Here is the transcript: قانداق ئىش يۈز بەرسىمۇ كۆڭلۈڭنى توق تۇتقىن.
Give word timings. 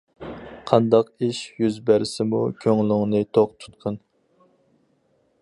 قانداق 0.69 1.11
ئىش 1.27 1.41
يۈز 1.63 1.77
بەرسىمۇ 1.89 2.41
كۆڭلۈڭنى 2.65 3.23
توق 3.39 3.55
تۇتقىن. 3.63 4.01